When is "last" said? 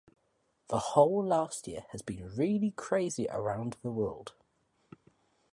1.23-1.67